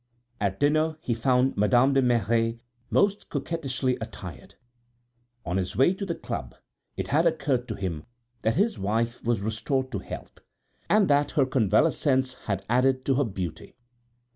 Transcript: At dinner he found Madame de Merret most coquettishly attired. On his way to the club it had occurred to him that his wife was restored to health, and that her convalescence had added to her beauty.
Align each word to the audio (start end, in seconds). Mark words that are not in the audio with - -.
At 0.39 0.59
dinner 0.59 0.97
he 0.99 1.13
found 1.13 1.57
Madame 1.57 1.93
de 1.93 2.01
Merret 2.01 2.61
most 2.89 3.29
coquettishly 3.29 3.97
attired. 4.01 4.55
On 5.45 5.57
his 5.57 5.75
way 5.75 5.93
to 5.93 6.07
the 6.07 6.15
club 6.15 6.55
it 6.97 7.09
had 7.09 7.27
occurred 7.27 7.67
to 7.67 7.75
him 7.75 8.05
that 8.41 8.55
his 8.55 8.79
wife 8.79 9.23
was 9.23 9.41
restored 9.41 9.91
to 9.91 9.99
health, 9.99 10.39
and 10.89 11.07
that 11.07 11.29
her 11.37 11.45
convalescence 11.45 12.33
had 12.47 12.65
added 12.67 13.05
to 13.05 13.13
her 13.13 13.25
beauty. 13.25 13.77